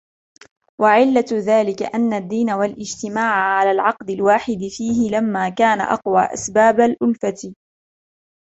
[0.81, 7.53] وَعِلَّةُ ذَلِكَ أَنَّ الدِّينَ وَالِاجْتِمَاعَ عَلَى الْعَقْدِ الْوَاحِدِ فِيهِ لَمَّا كَانَ أَقْوَى أَسْبَابِ الْأُلْفَةِ